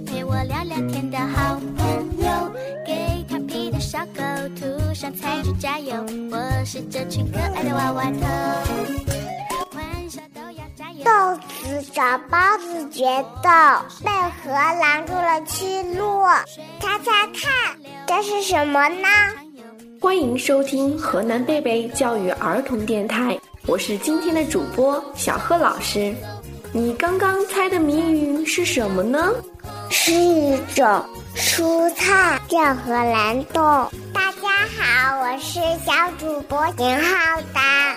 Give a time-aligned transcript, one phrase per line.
[0.00, 0.76] 陪我聊聊
[5.54, 8.20] 加油，我是这群可爱的娃娃头。
[9.76, 11.04] 玩笑都要加油。
[11.04, 13.04] 豆子找包子决
[13.42, 13.50] 斗，
[14.04, 14.10] 被
[14.42, 16.24] 河拦住了去路。
[16.80, 19.08] 猜猜看，这是什么呢？
[20.00, 23.36] 欢迎收听河南贝贝教育儿童电台，
[23.66, 26.14] 我是今天的主播小贺老师。
[26.72, 29.32] 你刚刚猜的谜语是什么呢？
[29.90, 33.90] 是一种蔬菜，叫荷兰豆。
[35.00, 37.96] 我是小主播宁浩达。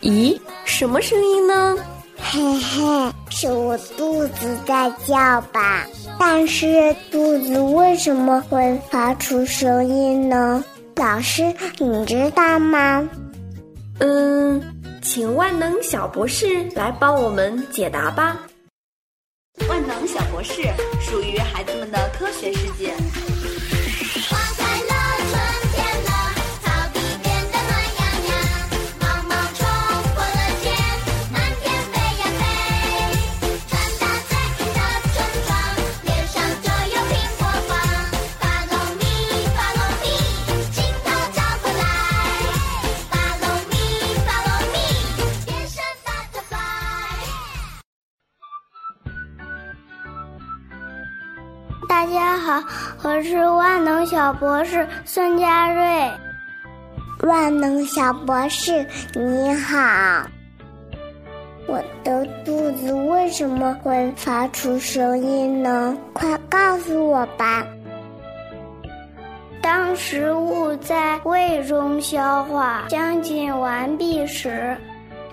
[0.00, 1.76] 咦，什么声音呢？
[2.16, 5.86] 嘿嘿，是我肚子在叫吧？
[6.18, 10.64] 但是肚子为什么会发出声音呢？
[10.96, 13.06] 老师，你知道吗？
[13.98, 14.62] 嗯，
[15.02, 18.38] 请万能小博士来帮我们解答吧。
[19.68, 20.62] 万能小博士
[21.00, 22.94] 属于孩子们的科学世界。
[51.88, 52.62] 大家好，
[53.02, 56.10] 我是万能小博士孙佳瑞。
[57.22, 60.26] 万能小博士你好，
[61.66, 65.96] 我的肚子为什么会发出声音呢？
[66.12, 67.66] 快告诉我吧。
[69.60, 74.76] 当食物在胃中消化将近完毕时，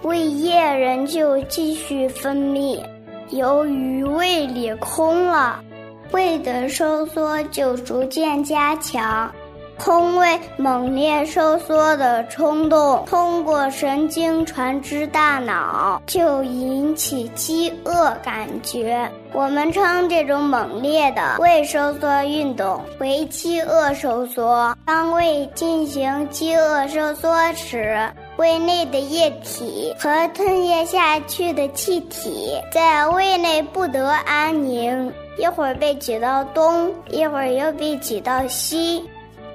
[0.04, 2.82] 胃液仍旧继续分泌。
[3.30, 5.64] 由于胃里空了。
[6.12, 9.32] 胃的收缩就逐渐加强，
[9.78, 19.10] 空胃猛烈收缩的冲动通过神经传至大脑，就引起饥饿感觉。
[19.34, 24.76] 我们称这种猛烈的胃收缩运动为饥饿收缩。
[24.86, 27.98] 当胃进行饥饿收缩时，
[28.42, 35.14] 胃内的液体和吞咽下去的气体在胃内不得安宁。
[35.38, 39.08] 一会儿被挤到东，一会儿又被挤到西，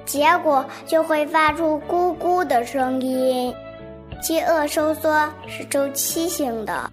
[0.05, 3.53] 结果就会发出咕咕的声音。
[4.21, 6.89] 饥饿收缩是周期性的，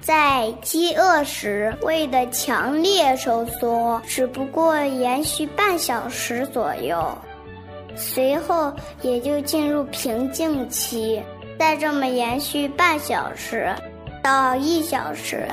[0.00, 7.18] 在饥饿时胃的强烈收缩只不过延续半小时左右，
[7.96, 8.72] 随后
[9.02, 11.22] 也就进入平静期。
[11.58, 13.72] 再这么延续半小时
[14.22, 15.46] 到一小时。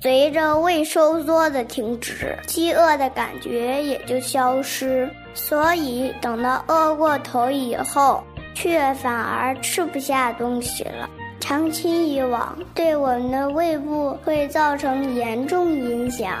[0.00, 5.10] 随着胃收缩的停止，饥饿的感觉也就消失。
[5.34, 8.22] 所以等到饿过头以后，
[8.54, 11.10] 却反而吃不下东西了。
[11.40, 16.32] 长期以往，对我们的胃部会造成严重影响。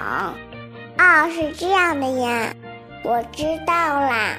[0.98, 2.54] 哦，是这样的呀，
[3.02, 4.36] 我知道啦。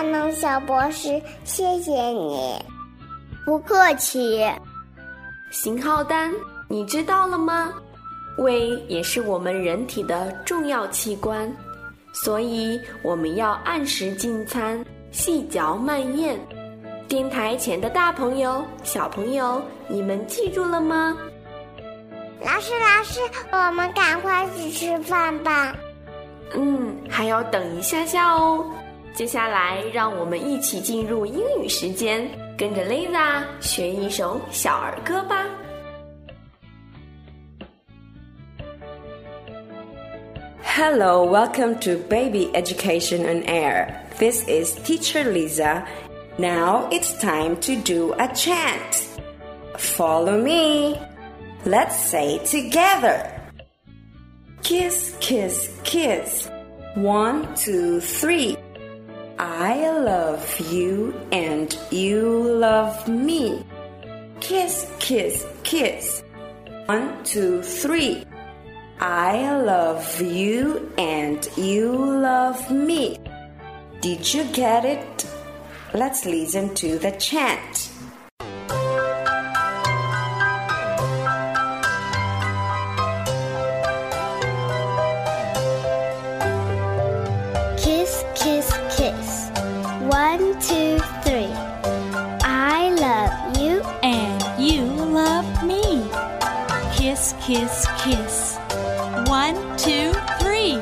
[0.00, 2.58] 万能小博士，谢谢你。
[3.44, 4.42] 不客气。
[5.50, 6.32] 型号单，
[6.68, 7.70] 你知道了吗？
[8.38, 11.54] 胃也是我们人体的重要器官，
[12.14, 16.40] 所以我们要按时进餐，细嚼慢咽。
[17.06, 21.14] 电台前的大朋友、小朋友，你们记住了吗？
[22.42, 23.20] 老师，老师，
[23.52, 25.76] 我们赶快去吃饭吧。
[26.54, 28.64] 嗯，还要等一下下哦。
[29.13, 35.45] 接下来，让我们一起进入英语时间，跟着 Lisa 学一首小儿歌吧。
[40.77, 43.93] Hello, welcome to Baby Education on Air.
[44.19, 45.83] This is Teacher Lisa.
[46.37, 49.07] Now it's time to do a chant.
[49.77, 50.99] Follow me.
[51.65, 53.31] Let's say together.
[54.63, 56.49] Kiss, kiss, kiss.
[56.95, 58.57] One, two, three.
[59.42, 63.64] I love you and you love me.
[64.40, 66.22] Kiss, kiss, kiss.
[66.84, 68.26] One, two, three.
[69.00, 73.16] I love you and you love me.
[74.02, 75.26] Did you get it?
[75.94, 77.89] let's listen to the chant.
[97.09, 98.57] Kiss, kiss, kiss.
[99.27, 100.79] One, two, three.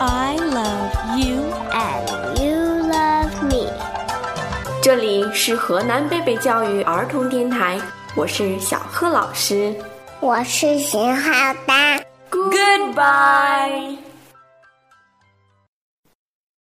[0.00, 1.44] I love you.
[1.72, 3.70] and you love me.
[4.82, 7.78] 这里是河南贝贝教育儿童电台，
[8.14, 9.74] 我是小贺老师。
[10.20, 12.00] 我是邢浩丹。
[12.30, 13.98] Goodbye。